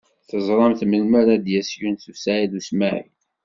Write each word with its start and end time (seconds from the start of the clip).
Teẓramt 0.29 0.81
melmi 0.85 1.15
ara 1.21 1.35
d-yas 1.43 1.69
Yunes 1.79 2.05
u 2.11 2.13
Saɛid 2.15 2.51
u 2.59 2.61
Smaɛil? 2.67 3.11